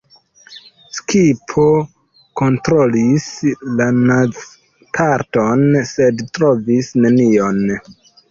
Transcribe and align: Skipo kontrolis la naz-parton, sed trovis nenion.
Skipo 0.99 1.65
kontrolis 2.41 3.27
la 3.81 3.87
naz-parton, 4.07 5.61
sed 5.93 6.25
trovis 6.39 6.91
nenion. 7.05 7.63